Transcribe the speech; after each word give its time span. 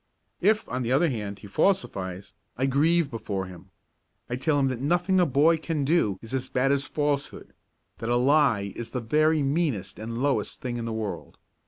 If, 0.39 0.67
on 0.67 0.81
the 0.81 0.91
other 0.91 1.11
hand, 1.11 1.37
he 1.37 1.47
falsifies, 1.47 2.33
I 2.57 2.65
grieve 2.65 3.11
before 3.11 3.45
him. 3.45 3.69
I 4.31 4.35
tell 4.35 4.57
him 4.57 4.65
that 4.69 4.81
nothing 4.81 5.17
that 5.17 5.21
a 5.21 5.25
boy 5.27 5.57
can 5.59 5.85
do 5.85 6.17
is 6.23 6.33
as 6.33 6.49
bad 6.49 6.71
as 6.71 6.87
a 6.87 6.89
falsehood: 6.89 7.53
that 7.99 8.09
a 8.09 8.15
lie 8.15 8.73
is 8.75 8.89
the 8.89 8.99
very 8.99 9.43
meanest 9.43 9.99
and 9.99 10.17
lowest 10.23 10.59
thing 10.59 10.77
in 10.77 10.85
the 10.85 10.91
world. 10.91 11.37